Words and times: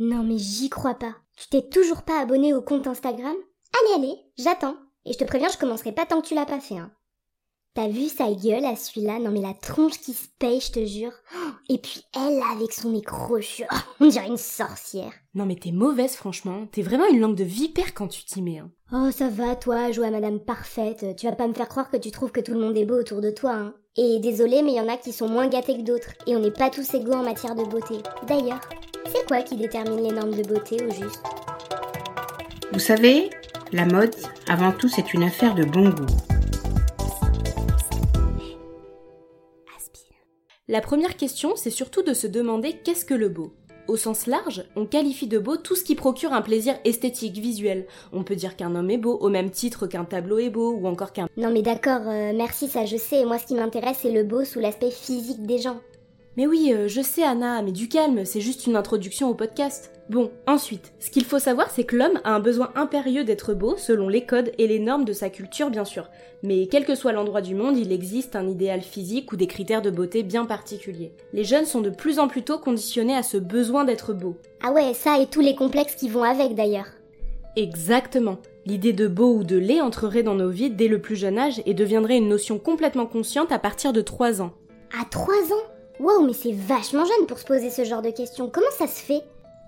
Non 0.00 0.22
mais 0.22 0.38
j'y 0.38 0.70
crois 0.70 0.94
pas. 0.94 1.16
Tu 1.36 1.48
t'es 1.48 1.62
toujours 1.62 2.02
pas 2.02 2.20
abonné 2.20 2.54
au 2.54 2.62
compte 2.62 2.86
Instagram? 2.86 3.34
Allez, 3.34 3.94
allez, 3.96 4.18
j'attends. 4.38 4.76
Et 5.04 5.12
je 5.12 5.18
te 5.18 5.24
préviens, 5.24 5.48
je 5.48 5.58
commencerai 5.58 5.90
pas 5.90 6.06
tant 6.06 6.20
que 6.20 6.28
tu 6.28 6.34
l'as 6.34 6.46
pas 6.46 6.60
fait. 6.60 6.78
Hein. 6.78 6.92
T'as 7.74 7.88
vu 7.88 8.06
sa 8.08 8.32
gueule 8.32 8.64
à 8.64 8.76
celui-là? 8.76 9.18
Non 9.18 9.30
mais 9.30 9.40
la 9.40 9.54
tronche 9.54 9.98
qui 9.98 10.12
se 10.12 10.26
paye, 10.38 10.60
je 10.60 10.70
te 10.70 10.84
jure. 10.84 11.12
Et 11.68 11.78
puis 11.78 12.04
elle 12.14 12.40
avec 12.52 12.72
son 12.72 12.90
nez 12.90 13.02
crochu. 13.02 13.64
On 14.00 14.06
dirait 14.06 14.28
une 14.28 14.36
sorcière. 14.36 15.12
Non 15.34 15.46
mais 15.46 15.56
t'es 15.56 15.72
mauvaise 15.72 16.14
franchement. 16.14 16.66
T'es 16.70 16.82
vraiment 16.82 17.06
une 17.06 17.20
langue 17.20 17.36
de 17.36 17.44
vipère 17.44 17.92
quand 17.94 18.08
tu 18.08 18.24
t'y 18.24 18.40
mets. 18.40 18.58
Hein. 18.58 18.70
Oh 18.92 19.10
ça 19.10 19.28
va 19.28 19.56
toi, 19.56 19.90
jouer 19.90 20.06
à 20.06 20.12
Madame 20.12 20.38
Parfaite. 20.38 21.16
Tu 21.16 21.26
vas 21.26 21.36
pas 21.36 21.48
me 21.48 21.54
faire 21.54 21.68
croire 21.68 21.90
que 21.90 21.96
tu 21.96 22.12
trouves 22.12 22.32
que 22.32 22.40
tout 22.40 22.52
le 22.52 22.60
monde 22.60 22.76
est 22.76 22.84
beau 22.84 23.00
autour 23.00 23.20
de 23.20 23.30
toi. 23.30 23.52
Hein. 23.52 23.74
Et 23.96 24.20
désolé 24.20 24.62
mais 24.62 24.72
il 24.72 24.76
y 24.76 24.80
en 24.80 24.88
a 24.88 24.96
qui 24.96 25.12
sont 25.12 25.28
moins 25.28 25.48
gâtés 25.48 25.76
que 25.76 25.82
d'autres. 25.82 26.12
Et 26.26 26.36
on 26.36 26.40
n'est 26.40 26.50
pas 26.50 26.70
tous 26.70 26.94
égaux 26.94 27.14
en 27.14 27.22
matière 27.22 27.54
de 27.54 27.64
beauté. 27.64 27.96
D'ailleurs, 28.26 28.60
c'est 29.12 29.26
quoi 29.26 29.42
qui 29.42 29.56
détermine 29.56 30.02
les 30.02 30.12
normes 30.12 30.34
de 30.34 30.42
beauté 30.42 30.76
au 30.84 30.90
juste? 30.90 31.22
Vous 32.72 32.78
savez, 32.78 33.30
la 33.72 33.86
mode, 33.86 34.14
avant 34.48 34.72
tout, 34.72 34.88
c'est 34.88 35.14
une 35.14 35.22
affaire 35.22 35.54
de 35.54 35.64
bon 35.64 35.88
goût. 35.90 36.06
La 40.68 40.82
première 40.82 41.16
question, 41.16 41.56
c'est 41.56 41.70
surtout 41.70 42.02
de 42.02 42.12
se 42.12 42.26
demander 42.26 42.74
qu'est-ce 42.84 43.06
que 43.06 43.14
le 43.14 43.30
beau? 43.30 43.54
Au 43.88 43.96
sens 43.96 44.26
large, 44.26 44.64
on 44.76 44.84
qualifie 44.84 45.26
de 45.26 45.38
beau 45.38 45.56
tout 45.56 45.74
ce 45.74 45.82
qui 45.82 45.94
procure 45.94 46.34
un 46.34 46.42
plaisir 46.42 46.74
esthétique, 46.84 47.38
visuel. 47.38 47.86
On 48.12 48.22
peut 48.22 48.36
dire 48.36 48.54
qu'un 48.54 48.74
homme 48.74 48.90
est 48.90 48.98
beau 48.98 49.16
au 49.16 49.30
même 49.30 49.50
titre 49.50 49.86
qu'un 49.86 50.04
tableau 50.04 50.38
est 50.38 50.50
beau 50.50 50.72
ou 50.72 50.86
encore 50.86 51.14
qu'un... 51.14 51.26
Non 51.38 51.50
mais 51.50 51.62
d'accord, 51.62 52.02
euh, 52.06 52.32
merci, 52.34 52.68
ça 52.68 52.84
je 52.84 52.98
sais. 52.98 53.24
Moi 53.24 53.38
ce 53.38 53.46
qui 53.46 53.54
m'intéresse 53.54 54.00
c'est 54.02 54.10
le 54.10 54.24
beau 54.24 54.44
sous 54.44 54.60
l'aspect 54.60 54.90
physique 54.90 55.46
des 55.46 55.56
gens. 55.56 55.80
Mais 56.38 56.46
oui, 56.46 56.72
euh, 56.72 56.86
je 56.86 57.00
sais 57.00 57.24
Anna, 57.24 57.62
mais 57.62 57.72
du 57.72 57.88
calme, 57.88 58.24
c'est 58.24 58.40
juste 58.40 58.68
une 58.68 58.76
introduction 58.76 59.28
au 59.28 59.34
podcast. 59.34 59.90
Bon, 60.08 60.30
ensuite, 60.46 60.92
ce 61.00 61.10
qu'il 61.10 61.24
faut 61.24 61.40
savoir, 61.40 61.68
c'est 61.68 61.82
que 61.82 61.96
l'homme 61.96 62.20
a 62.22 62.32
un 62.32 62.38
besoin 62.38 62.70
impérieux 62.76 63.24
d'être 63.24 63.54
beau 63.54 63.74
selon 63.76 64.08
les 64.08 64.24
codes 64.24 64.52
et 64.56 64.68
les 64.68 64.78
normes 64.78 65.04
de 65.04 65.12
sa 65.12 65.30
culture, 65.30 65.68
bien 65.68 65.84
sûr. 65.84 66.08
Mais 66.44 66.68
quel 66.68 66.84
que 66.84 66.94
soit 66.94 67.10
l'endroit 67.10 67.40
du 67.40 67.56
monde, 67.56 67.76
il 67.76 67.90
existe 67.90 68.36
un 68.36 68.46
idéal 68.46 68.82
physique 68.82 69.32
ou 69.32 69.36
des 69.36 69.48
critères 69.48 69.82
de 69.82 69.90
beauté 69.90 70.22
bien 70.22 70.44
particuliers. 70.44 71.10
Les 71.32 71.42
jeunes 71.42 71.66
sont 71.66 71.80
de 71.80 71.90
plus 71.90 72.20
en 72.20 72.28
plus 72.28 72.44
tôt 72.44 72.60
conditionnés 72.60 73.16
à 73.16 73.24
ce 73.24 73.36
besoin 73.36 73.84
d'être 73.84 74.12
beau. 74.12 74.36
Ah 74.62 74.70
ouais, 74.70 74.94
ça 74.94 75.18
et 75.18 75.26
tous 75.26 75.40
les 75.40 75.56
complexes 75.56 75.96
qui 75.96 76.08
vont 76.08 76.22
avec 76.22 76.54
d'ailleurs. 76.54 76.86
Exactement. 77.56 78.38
L'idée 78.64 78.92
de 78.92 79.08
beau 79.08 79.34
ou 79.34 79.42
de 79.42 79.56
laid 79.56 79.80
entrerait 79.80 80.22
dans 80.22 80.36
nos 80.36 80.50
vies 80.50 80.70
dès 80.70 80.86
le 80.86 81.00
plus 81.00 81.16
jeune 81.16 81.36
âge 81.36 81.60
et 81.66 81.74
deviendrait 81.74 82.18
une 82.18 82.28
notion 82.28 82.60
complètement 82.60 83.06
consciente 83.06 83.50
à 83.50 83.58
partir 83.58 83.92
de 83.92 84.02
3 84.02 84.40
ans. 84.40 84.52
À 84.96 85.04
3 85.04 85.34
ans? 85.52 85.77
Wow, 86.00 86.24
mais 86.24 86.32
c'est 86.32 86.52
vachement 86.52 87.04
jeune 87.04 87.26
pour 87.26 87.38
se 87.38 87.44
poser 87.44 87.70
ce 87.70 87.84
genre 87.84 88.02
de 88.02 88.10
questions. 88.10 88.48
Comment 88.52 88.70
ça 88.78 88.86
se 88.86 89.00
fait? 89.00 89.22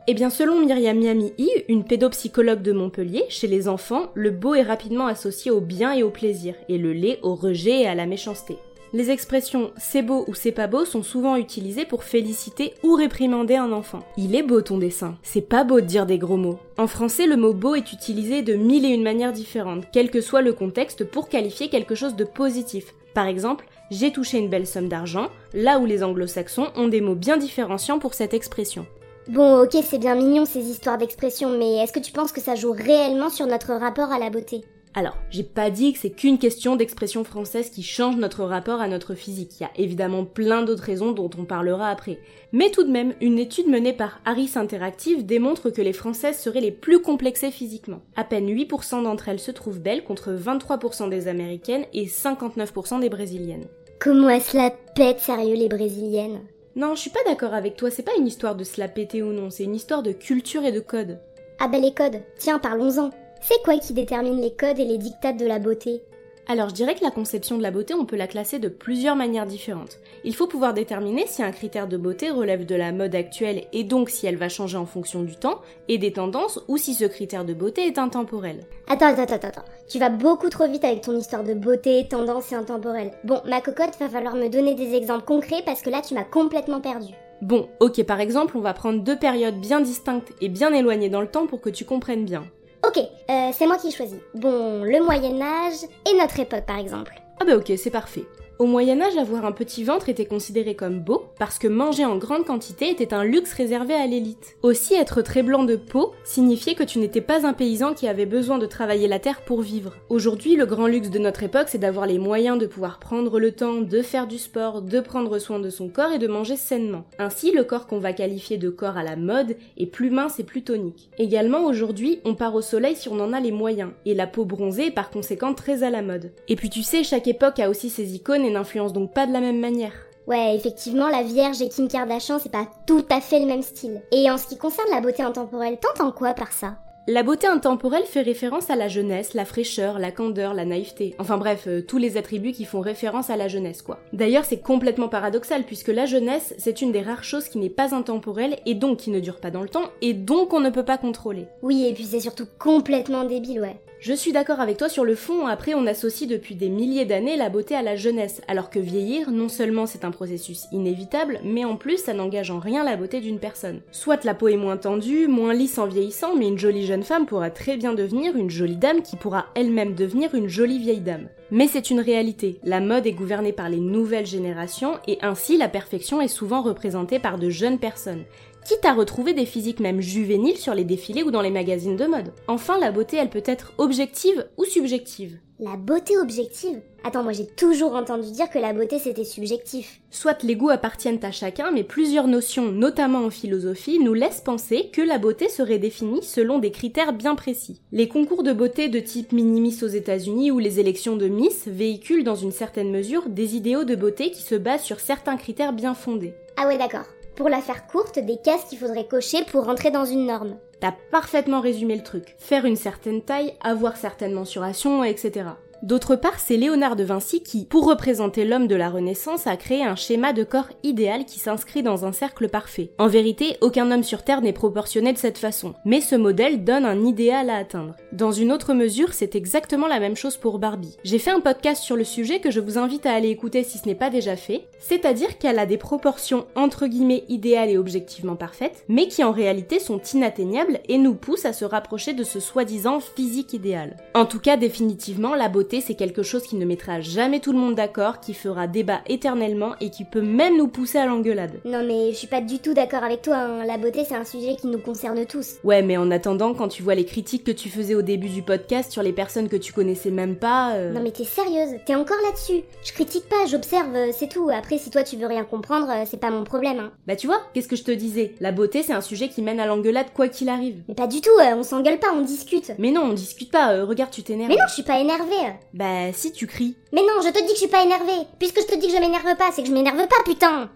Eh 0.07 0.15
bien, 0.15 0.31
selon 0.31 0.61
Myriam 0.61 0.97
Miami 0.97 1.33
une 1.69 1.85
pédopsychologue 1.85 2.63
de 2.63 2.73
Montpellier, 2.73 3.25
chez 3.29 3.49
les 3.49 3.69
enfants, 3.69 4.11
le 4.15 4.31
beau 4.31 4.55
est 4.55 4.63
rapidement 4.63 5.07
associé 5.07 5.51
au 5.51 5.61
bien 5.61 5.93
et 5.93 6.03
au 6.03 6.11
plaisir, 6.11 6.55
et 6.69 6.79
le 6.79 6.93
lait 6.93 7.19
au 7.23 7.35
rejet 7.35 7.81
et 7.81 7.87
à 7.87 7.95
la 7.95 8.07
méchanceté. 8.07 8.59
Les 8.93 9.11
expressions 9.11 9.71
c'est 9.77 10.03
beau 10.03 10.25
ou 10.27 10.35
c'est 10.35 10.51
pas 10.51 10.67
beau 10.67 10.85
sont 10.85 11.05
souvent 11.05 11.37
utilisées 11.37 11.85
pour 11.85 12.03
féliciter 12.03 12.75
ou 12.83 12.95
réprimander 12.95 13.55
un 13.55 13.71
enfant. 13.71 14.01
Il 14.17 14.35
est 14.35 14.43
beau 14.43 14.63
ton 14.63 14.79
dessin. 14.79 15.17
C'est 15.23 15.41
pas 15.41 15.63
beau 15.63 15.81
de 15.81 15.87
dire 15.87 16.07
des 16.07 16.19
gros 16.19 16.37
mots. 16.37 16.59
En 16.77 16.89
français, 16.89 17.27
le 17.27 17.37
mot 17.37 17.55
beau 17.55 17.77
est 17.77 17.93
utilisé 17.93 18.43
de 18.43 18.55
mille 18.55 18.85
et 18.85 18.89
une 18.89 19.05
manières 19.05 19.33
différentes, 19.33 19.85
quel 19.93 20.11
que 20.11 20.21
soit 20.21 20.43
le 20.43 20.53
contexte, 20.53 21.05
pour 21.05 21.29
qualifier 21.29 21.69
quelque 21.69 21.95
chose 21.95 22.17
de 22.17 22.25
positif. 22.25 22.95
Par 23.15 23.27
exemple, 23.27 23.67
j'ai 23.91 24.13
touché 24.13 24.39
une 24.39 24.49
belle 24.49 24.67
somme 24.67 24.89
d'argent, 24.89 25.29
là 25.53 25.79
où 25.79 25.87
les 25.87 26.03
anglo-saxons 26.03 26.69
ont 26.77 26.89
des 26.89 27.01
mots 27.01 27.15
bien 27.15 27.37
différenciants 27.37 27.99
pour 27.99 28.15
cette 28.15 28.35
expression. 28.35 28.87
Bon, 29.29 29.63
ok, 29.63 29.77
c'est 29.85 29.99
bien 29.99 30.15
mignon 30.15 30.45
ces 30.45 30.71
histoires 30.71 30.99
d'expression, 30.99 31.51
mais 31.51 31.77
est-ce 31.77 31.93
que 31.93 32.01
tu 32.01 32.13
penses 32.13 32.33
que 32.33 32.41
ça 32.41 32.55
joue 32.55 32.73
réellement 32.73 33.31
sur 33.31 33.47
notre 33.47 33.73
rapport 33.75 34.13
à 34.13 34.19
la 34.19 34.31
beauté? 34.31 34.63
Alors, 34.95 35.17
j'ai 35.31 35.45
pas 35.45 35.71
dit 35.71 35.93
que 35.93 36.01
c'est 36.01 36.11
qu'une 36.11 36.39
question 36.39 36.75
d'expression 36.75 37.23
française 37.23 37.71
qui 37.71 37.85
change 37.85 38.17
notre 38.17 38.43
rapport 38.43 38.81
à 38.81 38.89
notre 38.89 39.15
physique. 39.15 39.53
Il 39.61 39.63
y 39.63 39.67
a 39.67 39.71
évidemment 39.77 40.25
plein 40.25 40.63
d'autres 40.63 40.83
raisons 40.83 41.13
dont 41.13 41.31
on 41.39 41.45
parlera 41.45 41.91
après. 41.91 42.19
Mais 42.53 42.71
tout 42.71 42.83
de 42.83 42.91
même, 42.91 43.15
une 43.21 43.39
étude 43.39 43.69
menée 43.69 43.93
par 43.93 44.21
Harris 44.25 44.53
Interactive 44.57 45.25
démontre 45.25 45.71
que 45.71 45.81
les 45.81 45.93
Françaises 45.93 46.39
seraient 46.39 46.61
les 46.61 46.73
plus 46.73 47.01
complexées 47.01 47.53
physiquement. 47.53 48.03
À 48.17 48.25
peine 48.25 48.49
8% 48.49 49.05
d'entre 49.05 49.29
elles 49.29 49.39
se 49.39 49.53
trouvent 49.53 49.81
belles 49.81 50.03
contre 50.03 50.33
23% 50.33 51.09
des 51.09 51.29
Américaines 51.29 51.87
et 51.93 52.07
59% 52.07 53.01
des 53.01 53.11
Brésiliennes. 53.11 53.69
Comment 54.01 54.31
elles 54.31 54.41
se 54.41 54.57
la 54.57 54.71
pètent 54.71 55.21
sérieux 55.21 55.55
les 55.55 55.69
Brésiliennes? 55.69 56.41
Non, 56.75 56.97
je 56.97 57.01
suis 57.01 57.11
pas 57.11 57.21
d'accord 57.27 57.55
avec 57.55 57.77
toi, 57.77 57.91
c'est 57.91 58.03
pas 58.03 58.17
une 58.19 58.27
histoire 58.27 58.57
de 58.57 58.65
se 58.65 58.81
la 58.81 58.89
péter 58.89 59.23
ou 59.23 59.33
non, 59.33 59.51
c'est 59.51 59.65
une 59.65 59.75
histoire 59.75 60.03
de 60.03 60.13
culture 60.13 60.65
et 60.65 60.73
de 60.73 60.81
code. 60.81 61.21
Ah 61.61 61.69
ben 61.69 61.81
les 61.81 61.93
codes, 61.93 62.23
tiens, 62.39 62.59
parlons-en. 62.59 63.11
C'est 63.41 63.63
quoi 63.65 63.79
qui 63.79 63.93
détermine 63.93 64.41
les 64.41 64.55
codes 64.55 64.79
et 64.79 64.85
les 64.85 64.99
dictats 64.99 65.33
de 65.33 65.47
la 65.47 65.59
beauté 65.59 66.03
alors 66.49 66.69
je 66.69 66.75
dirais 66.75 66.97
que 66.97 67.05
la 67.05 67.13
conception 67.13 67.57
de 67.57 67.63
la 67.63 67.71
beauté, 67.71 67.95
on 67.95 68.07
peut 68.07 68.17
la 68.17 68.27
classer 68.27 68.59
de 68.59 68.67
plusieurs 68.67 69.15
manières 69.15 69.47
différentes. 69.47 69.99
Il 70.25 70.35
faut 70.35 70.49
pouvoir 70.49 70.75
déterminer 70.75 71.29
si 71.29 71.45
un 71.45 71.53
critère 71.53 71.87
de 71.87 71.97
beauté 71.97 72.31
relève 72.31 72.67
de 72.67 72.75
la 72.75 72.91
mode 72.91 73.15
actuelle 73.15 73.67
et 73.73 73.85
donc 73.85 74.11
si 74.11 74.27
elle 74.27 74.37
va 74.37 74.49
changer 74.49 74.77
en 74.77 74.85
fonction 74.85 75.23
du 75.23 75.37
temps 75.37 75.61
et 75.87 75.97
des 75.97 76.13
tendances 76.13 76.59
ou 76.67 76.77
si 76.77 76.95
ce 76.95 77.05
critère 77.05 77.45
de 77.45 77.55
beauté 77.55 77.87
est 77.87 77.99
intemporel. 77.99 78.65
Attends, 78.89 79.07
attends, 79.07 79.33
attends, 79.33 79.47
attends. 79.47 79.65
Tu 79.89 80.01
vas 80.01 80.09
beaucoup 80.11 80.49
trop 80.49 80.67
vite 80.67 80.83
avec 80.83 81.03
ton 81.03 81.17
histoire 81.17 81.45
de 81.45 81.55
beauté, 81.55 82.09
tendance 82.09 82.51
et 82.51 82.57
intemporel. 82.57 83.13
Bon, 83.23 83.41
ma 83.47 83.61
cocotte, 83.61 83.97
va 84.01 84.09
falloir 84.09 84.35
me 84.35 84.49
donner 84.49 84.75
des 84.75 84.97
exemples 84.97 85.27
concrets 85.27 85.63
parce 85.65 85.83
que 85.83 85.91
là 85.91 86.03
tu 86.03 86.15
m'as 86.15 86.25
complètement 86.25 86.81
perdu. 86.81 87.13
Bon, 87.43 87.69
ok, 87.79 88.03
par 88.03 88.19
exemple, 88.19 88.57
on 88.57 88.61
va 88.61 88.75
prendre 88.75 89.05
deux 89.05 89.17
périodes 89.17 89.61
bien 89.61 89.81
distinctes 89.81 90.33
et 90.41 90.49
bien 90.49 90.75
éloignées 90.75 91.11
dans 91.11 91.23
le 91.23 91.31
temps 91.31 91.47
pour 91.47 91.61
que 91.61 91.71
tu 91.71 91.85
comprennes 91.85 92.25
bien. 92.25 92.45
Ok, 92.91 92.99
euh, 93.31 93.51
c'est 93.53 93.67
moi 93.69 93.77
qui 93.77 93.93
choisis. 93.93 94.19
Bon, 94.35 94.83
le 94.83 95.01
Moyen 95.05 95.41
Âge 95.41 95.85
et 96.11 96.19
notre 96.19 96.41
époque 96.41 96.67
par 96.67 96.79
exemple. 96.79 97.23
Ah 97.39 97.45
bah 97.45 97.57
ok, 97.57 97.73
c'est 97.77 97.91
parfait. 97.91 98.25
Au 98.61 98.67
Moyen 98.67 99.01
Âge, 99.01 99.17
avoir 99.17 99.47
un 99.47 99.53
petit 99.53 99.85
ventre 99.85 100.11
était 100.11 100.27
considéré 100.27 100.75
comme 100.75 101.01
beau 101.01 101.25
parce 101.39 101.59
que 101.59 101.67
manger 101.67 102.05
en 102.05 102.19
grande 102.19 102.45
quantité 102.45 102.91
était 102.91 103.15
un 103.15 103.25
luxe 103.25 103.55
réservé 103.55 103.95
à 103.95 104.07
l'élite. 104.07 104.59
Aussi, 104.63 104.93
être 104.93 105.23
très 105.23 105.43
blanc 105.43 105.65
de 105.65 105.77
peau 105.77 106.13
signifiait 106.25 106.75
que 106.75 106.83
tu 106.83 106.99
n'étais 106.99 107.23
pas 107.23 107.47
un 107.47 107.55
paysan 107.55 107.95
qui 107.95 108.07
avait 108.07 108.27
besoin 108.27 108.59
de 108.59 108.67
travailler 108.67 109.09
la 109.09 109.19
terre 109.19 109.41
pour 109.47 109.63
vivre. 109.63 109.95
Aujourd'hui, 110.11 110.57
le 110.57 110.67
grand 110.67 110.89
luxe 110.89 111.09
de 111.09 111.19
notre 111.19 111.43
époque, 111.43 111.69
c'est 111.69 111.79
d'avoir 111.79 112.05
les 112.05 112.19
moyens 112.19 112.59
de 112.59 112.67
pouvoir 112.67 112.99
prendre 112.99 113.41
le 113.41 113.53
temps 113.53 113.81
de 113.81 114.03
faire 114.03 114.27
du 114.27 114.37
sport, 114.37 114.83
de 114.83 115.01
prendre 115.01 115.39
soin 115.39 115.59
de 115.59 115.71
son 115.71 115.89
corps 115.89 116.13
et 116.13 116.19
de 116.19 116.29
manger 116.29 116.57
sainement. 116.57 117.07
Ainsi, 117.19 117.53
le 117.53 117.65
corps 117.65 117.87
qu'on 117.87 117.99
va 117.99 118.13
qualifier 118.13 118.59
de 118.59 118.69
corps 118.69 118.99
à 118.99 119.03
la 119.03 119.17
mode 119.17 119.57
est 119.79 119.87
plus 119.87 120.11
mince 120.11 120.39
et 120.39 120.45
plus 120.45 120.65
tonique. 120.65 121.09
Également, 121.17 121.65
aujourd'hui, 121.65 122.21
on 122.27 122.35
part 122.35 122.55
au 122.55 122.61
soleil 122.61 122.95
si 122.95 123.09
on 123.09 123.21
en 123.21 123.33
a 123.33 123.41
les 123.41 123.53
moyens, 123.53 123.93
et 124.05 124.13
la 124.13 124.27
peau 124.27 124.45
bronzée 124.45 124.89
est 124.89 124.91
par 124.91 125.09
conséquent 125.09 125.55
très 125.55 125.83
à 125.83 125.89
la 125.89 126.03
mode. 126.03 126.33
Et 126.49 126.57
puis 126.57 126.69
tu 126.69 126.83
sais, 126.83 127.05
chaque 127.05 127.27
époque 127.27 127.59
a 127.59 127.71
aussi 127.71 127.89
ses 127.89 128.15
icônes 128.15 128.50
n'influence 128.51 128.93
donc 128.93 129.13
pas 129.13 129.27
de 129.27 129.33
la 129.33 129.41
même 129.41 129.61
manière. 129.61 129.93
Ouais, 130.27 130.55
effectivement, 130.55 131.09
la 131.09 131.23
Vierge 131.23 131.61
et 131.61 131.69
Kim 131.69 131.89
Kardashian, 131.89 132.39
c'est 132.39 132.53
pas 132.53 132.69
tout 132.87 133.05
à 133.11 133.21
fait 133.21 133.41
le 133.41 133.47
même 133.47 133.63
style. 133.63 134.03
Et 134.13 134.31
en 134.31 134.39
ce 134.39 134.47
qui 134.47 134.57
concerne 134.57 134.91
la 134.93 135.01
beauté 135.01 135.23
intemporelle, 135.23 135.79
t'entends 135.81 136.13
quoi 136.13 136.35
par 136.35 136.53
ça? 136.53 136.77
La 137.09 137.25
beauté 137.25 137.49
intemporelle 137.49 138.05
fait 138.05 138.21
référence 138.21 138.71
à 138.71 138.77
la 138.77 138.87
jeunesse, 138.87 139.35
la 139.35 139.45
fraîcheur, 139.45 139.99
la 139.99 140.13
candeur, 140.13 140.55
la 140.55 140.65
naïveté. 140.65 141.17
Enfin 141.19 141.39
bref, 141.39 141.65
euh, 141.67 141.81
tous 141.81 141.99
les 141.99 142.17
attributs 142.17 142.53
qui 142.53 142.65
font 142.65 142.81
référence 142.81 143.31
à 143.31 143.37
la 143.37 143.49
jeunesse, 143.49 143.83
quoi. 143.83 143.99
D'ailleurs, 144.13 144.45
c'est 144.45 144.61
complètement 144.61 145.09
paradoxal 145.09 145.65
puisque 145.65 145.89
la 145.89 146.07
jeunesse, 146.07 146.55
c'est 146.59 146.83
une 146.83 146.93
des 146.93 147.01
rares 147.03 147.25
choses 147.25 147.49
qui 147.49 147.59
n'est 147.59 147.71
pas 147.71 147.95
intemporelle 147.95 148.59
et 148.67 148.75
donc 148.75 148.99
qui 148.99 149.11
ne 149.11 149.19
dure 149.19 149.41
pas 149.41 149.51
dans 149.51 149.63
le 149.63 149.69
temps 149.69 149.91
et 150.03 150.15
donc 150.15 150.53
on 150.53 150.61
ne 150.61 150.71
peut 150.71 150.85
pas 150.85 150.99
contrôler. 150.99 151.49
Oui, 151.63 151.87
et 151.87 151.95
puis 151.95 152.05
c'est 152.05 152.21
surtout 152.21 152.47
complètement 152.59 153.25
débile, 153.25 153.61
ouais. 153.61 153.81
Je 154.03 154.15
suis 154.15 154.33
d'accord 154.33 154.61
avec 154.61 154.79
toi 154.79 154.89
sur 154.89 155.05
le 155.05 155.15
fond, 155.15 155.47
après 155.47 155.75
on 155.75 155.87
associe 155.87 156.27
depuis 156.27 156.55
des 156.55 156.71
milliers 156.71 157.05
d'années 157.05 157.37
la 157.37 157.51
beauté 157.51 157.75
à 157.75 157.83
la 157.83 157.97
jeunesse, 157.97 158.41
alors 158.49 158.71
que 158.71 158.79
vieillir, 158.79 159.31
non 159.31 159.51
seulement 159.51 159.85
c'est 159.85 160.07
un 160.07 160.11
processus 160.11 160.69
inévitable, 160.73 161.39
mais 161.45 161.67
en 161.67 161.77
plus 161.77 161.99
ça 161.99 162.15
n'engage 162.15 162.51
en 162.51 162.61
rien 162.61 162.83
la 162.83 162.97
beauté 162.97 163.21
d'une 163.21 163.39
personne. 163.39 163.83
Soit 163.93 164.25
la 164.25 164.33
peau 164.33 164.49
est 164.49 164.57
moins 164.57 164.79
tendue, 164.79 165.29
moins 165.29 165.53
lisse 165.53 165.77
en 165.77 165.87
vieillissant, 165.87 166.35
mais 166.35 166.49
une 166.49 166.59
jolie 166.59 166.87
jeune 166.87 167.03
femme 167.03 167.27
pourra 167.27 167.51
très 167.51 167.77
bien 167.77 167.93
devenir 167.93 168.37
une 168.37 168.49
jolie 168.49 168.77
dame 168.77 169.03
qui 169.03 169.17
pourra 169.17 169.49
elle-même 169.55 169.95
devenir 169.95 170.35
une 170.35 170.49
jolie 170.49 170.79
vieille 170.79 171.01
dame. 171.01 171.29
Mais 171.51 171.67
c'est 171.67 171.91
une 171.91 172.01
réalité, 172.01 172.59
la 172.63 172.81
mode 172.81 173.07
est 173.07 173.13
gouvernée 173.13 173.53
par 173.53 173.69
les 173.69 173.81
nouvelles 173.81 174.25
générations 174.25 174.95
et 175.09 175.19
ainsi 175.21 175.59
la 175.59 175.69
perfection 175.69 176.23
est 176.23 176.29
souvent 176.29 176.63
représentée 176.63 177.19
par 177.19 177.39
de 177.39 177.51
jeunes 177.51 177.81
personnes 177.81 178.25
quitte 178.65 178.85
à 178.85 178.93
retrouver 178.93 179.33
des 179.33 179.47
physiques 179.47 179.81
même 179.81 180.01
juvéniles 180.01 180.59
sur 180.59 180.75
les 180.75 180.85
défilés 180.85 181.23
ou 181.23 181.31
dans 181.31 181.43
les 181.43 181.51
magazines 181.51 181.97
de 181.97 182.07
mode. 182.07 182.33
Enfin, 182.49 182.79
la 182.79 182.93
beauté, 182.93 183.17
elle 183.17 183.31
peut 183.31 183.43
être 183.45 183.73
objective 183.79 184.47
ou 184.57 184.65
subjective. 184.65 185.39
La 185.63 185.77
beauté 185.77 186.17
objective? 186.17 186.81
Attends, 187.05 187.23
moi 187.23 187.33
j'ai 187.33 187.47
toujours 187.47 187.95
entendu 187.95 188.31
dire 188.31 188.49
que 188.49 188.59
la 188.59 188.73
beauté 188.73 188.99
c'était 188.99 189.25
subjectif. 189.25 190.01
Soit 190.11 190.43
les 190.43 190.57
goûts 190.57 190.71
appartiennent 190.71 191.23
à 191.23 191.33
chacun, 191.33 191.71
mais 191.71 191.85
plusieurs 191.85 192.29
notions, 192.29 192.73
notamment 192.73 193.27
en 193.27 193.31
philosophie, 193.31 193.99
nous 193.99 194.15
laissent 194.15 194.41
penser 194.41 194.89
que 194.91 195.03
la 195.03 195.19
beauté 195.19 195.51
serait 195.51 195.79
définie 195.79 196.23
selon 196.23 196.61
des 196.61 196.71
critères 196.71 197.13
bien 197.13 197.35
précis. 197.35 197.83
Les 197.93 198.09
concours 198.09 198.43
de 198.43 198.55
beauté 198.55 198.89
de 198.89 199.01
type 199.01 199.33
mini-miss 199.33 199.83
aux 199.83 199.89
États-Unis 199.89 200.51
ou 200.51 200.59
les 200.59 200.81
élections 200.81 201.17
de 201.17 201.29
Miss 201.29 201.67
véhiculent 201.67 202.25
dans 202.25 202.37
une 202.37 202.53
certaine 202.53 202.91
mesure 202.91 203.29
des 203.29 203.55
idéaux 203.55 203.85
de 203.85 203.97
beauté 203.97 204.31
qui 204.31 204.41
se 204.41 204.55
basent 204.55 204.85
sur 204.85 205.01
certains 205.01 205.37
critères 205.37 205.75
bien 205.75 205.93
fondés. 205.93 206.33
Ah 206.57 206.69
ouais 206.69 206.79
d'accord 206.79 207.05
pour 207.41 207.49
la 207.49 207.63
faire 207.63 207.87
courte, 207.87 208.19
des 208.19 208.37
cases 208.37 208.67
qu'il 208.69 208.77
faudrait 208.77 209.07
cocher 209.07 209.47
pour 209.51 209.65
rentrer 209.65 209.91
dans 209.91 210.05
une 210.05 210.27
norme. 210.27 210.59
T'as 210.79 210.93
parfaitement 211.11 211.63
résumé 211.63 211.97
le 211.97 212.03
truc. 212.03 212.35
Faire 212.37 212.67
une 212.67 212.77
certaine 212.77 213.23
taille, 213.23 213.55
avoir 213.63 213.97
certaines 213.97 214.35
mensurations, 214.35 215.05
etc. 215.05 215.47
D'autre 215.83 216.15
part, 216.15 216.39
c'est 216.39 216.59
Léonard 216.59 216.95
de 216.95 217.05
Vinci 217.05 217.43
qui, 217.43 217.65
pour 217.65 217.87
représenter 217.87 218.45
l'homme 218.45 218.67
de 218.67 218.75
la 218.75 218.91
Renaissance, 218.91 219.47
a 219.47 219.57
créé 219.57 219.83
un 219.83 219.97
schéma 219.97 220.35
de 220.35 220.45
corps 220.45 220.69
idéal 220.83 221.25
qui 221.25 221.39
s'inscrit 221.39 221.83
dans 221.83 222.05
un 222.05 222.13
cercle 222.13 222.51
parfait. 222.51 222.91
En 222.99 223.07
vérité, 223.07 223.57
aucun 223.63 223.91
homme 223.91 224.03
sur 224.03 224.23
Terre 224.23 224.43
n'est 224.43 224.53
proportionné 224.53 225.15
de 225.15 225.19
cette 225.19 225.39
façon, 225.39 225.75
mais 225.87 226.03
ce 226.03 226.17
modèle 226.17 226.65
donne 226.65 226.85
un 226.85 227.07
idéal 227.07 227.49
à 227.49 227.57
atteindre. 227.57 227.95
Dans 228.13 228.31
une 228.31 228.53
autre 228.53 228.75
mesure, 228.75 229.15
c'est 229.15 229.35
exactement 229.35 229.87
la 229.87 230.01
même 230.01 230.17
chose 230.17 230.37
pour 230.37 230.59
Barbie. 230.59 230.99
J'ai 231.03 231.19
fait 231.19 231.31
un 231.31 231.41
podcast 231.41 231.83
sur 231.83 231.97
le 231.97 232.05
sujet 232.05 232.41
que 232.41 232.51
je 232.51 232.61
vous 232.61 232.77
invite 232.77 233.07
à 233.07 233.15
aller 233.15 233.31
écouter 233.31 233.65
si 233.65 233.79
ce 233.79 233.87
n'est 233.87 233.95
pas 233.95 234.11
déjà 234.11 234.37
fait, 234.37 234.67
c'est-à-dire 234.81 235.39
qu'elle 235.39 235.59
a 235.59 235.65
des 235.65 235.79
proportions 235.79 236.47
entre 236.57 236.89
guillemets 236.89 237.25
idéales 237.31 237.71
et 237.71 237.79
objectivement 237.79 238.37
parfaites, 238.37 238.85
mais 238.89 239.09
qui 239.09 239.25
en 239.25 239.33
réalité 239.33 239.79
sont 239.79 240.01
inatteignables 240.13 240.81
et 240.89 240.99
nous 240.99 241.15
poussent 241.15 241.47
à 241.47 241.55
se 241.55 241.65
rapprocher 241.65 242.13
de 242.13 242.25
ce 242.25 242.39
soi-disant 242.39 243.01
physique 243.01 243.55
idéal. 243.55 243.97
En 244.15 244.27
tout 244.27 244.41
cas, 244.41 244.59
définitivement, 244.59 245.35
la 245.35 245.49
beauté 245.49 245.70
c'est 245.79 245.95
quelque 245.95 246.25
chose 246.25 246.43
qui 246.43 246.57
ne 246.57 246.65
mettra 246.65 247.01
jamais 247.01 247.39
tout 247.39 247.53
le 247.53 247.59
monde 247.59 247.77
d'accord, 247.77 248.19
qui 248.19 248.35
fera 248.35 248.67
débat 248.67 249.03
éternellement 249.07 249.75
et 249.81 249.91
qui 249.91 250.05
peut 250.05 250.23
même 250.23 250.57
nous 250.57 250.67
pousser 250.67 250.99
à 250.99 251.07
l'engueulade. 251.07 251.61
Non 251.65 251.85
mais 251.87 252.11
je 252.11 252.17
suis 252.17 252.27
pas 252.27 252.41
du 252.41 252.59
tout 252.59 252.75
d'accord 252.75 253.05
avec 253.05 253.23
toi, 253.23 253.37
hein. 253.37 253.65
la 253.65 253.79
beauté 253.79 254.05
c'est 254.05 254.17
un 254.17 254.25
sujet 254.25 254.57
qui 254.57 254.67
nous 254.67 254.81
concerne 254.81 255.25
tous. 255.27 255.59
Ouais 255.63 255.83
mais 255.83 255.97
en 255.97 256.11
attendant, 256.11 256.55
quand 256.55 256.67
tu 256.67 256.83
vois 256.83 256.97
les 256.97 257.05
critiques 257.05 257.45
que 257.45 257.53
tu 257.53 257.69
faisais 257.69 257.95
au 257.95 258.03
début 258.03 258.29
du 258.29 258.43
podcast 258.43 258.91
sur 258.91 259.05
les 259.05 259.13
personnes 259.13 259.49
que 259.49 259.57
tu 259.57 259.73
connaissais 259.73 260.11
même 260.11 260.35
pas... 260.35 260.73
Euh, 260.75 260.93
non 260.93 261.03
mais 261.03 261.13
t'es 261.13 261.25
sérieuse, 261.25 261.79
t'es 261.87 261.95
encore 261.95 262.19
là-dessus. 262.25 262.63
Je 262.83 262.93
critique 262.93 263.29
pas, 263.29 263.47
j'observe, 263.47 263.95
euh, 263.95 264.11
c'est 264.13 264.29
tout. 264.29 264.51
Après 264.53 264.79
si 264.79 264.91
toi 264.91 265.05
tu 265.05 265.17
veux 265.17 265.27
rien 265.27 265.45
comprendre, 265.45 265.89
euh, 265.91 266.05
c'est 266.07 266.21
pas 266.21 266.31
mon 266.31 266.45
problème. 266.45 266.81
Hein. 266.81 266.93
Bah 267.07 267.17
tu 267.17 267.27
vois, 267.27 267.43
qu'est-ce 267.55 267.69
que 267.69 267.77
je 267.77 267.85
te 267.85 267.93
disais? 267.93 268.35
La 268.41 268.51
beauté 268.51 268.83
c'est 268.83 268.95
un 268.95 269.03
sujet 269.03 269.29
qui 269.29 269.43
mène 269.43 269.61
à 269.61 269.67
l'engueulade 269.67 270.07
quoi 270.15 270.29
qu'il 270.29 270.49
arrive. 270.49 270.83
Mais 270.89 270.95
pas 270.95 271.07
du 271.07 271.21
tout, 271.21 271.31
on 271.39 271.63
s'engueule 271.63 271.99
pas, 271.99 272.09
on 272.17 272.23
discute. 272.23 272.73
Mais 272.79 272.91
non, 272.91 273.03
on 273.03 273.13
discute 273.13 273.51
pas, 273.51 273.85
regarde 273.85 274.11
tu 274.11 274.23
t'énerves. 274.23 274.49
Mais 274.49 274.57
non, 274.57 274.65
je 274.67 274.75
suis 274.75 274.83
pas 274.83 274.99
énervée. 274.99 275.35
Bah 275.73 276.13
si 276.13 276.33
tu 276.33 276.47
cries. 276.47 276.77
Mais 276.93 277.03
non, 277.03 277.23
je 277.23 277.29
te 277.31 277.39
dis 277.39 277.47
que 277.47 277.53
je 277.53 277.59
suis 277.59 277.69
pas 277.69 277.85
énervée. 277.85 278.27
Puisque 278.39 278.61
je 278.61 278.67
te 278.67 278.75
dis 278.79 278.89
que 278.89 278.93
je 278.93 278.99
m'énerve 278.99 279.37
pas, 279.37 279.51
c'est 279.53 279.63
que 279.63 279.69
je 279.69 279.73
m'énerve 279.73 280.07
pas, 280.09 280.23
putain 280.25 280.71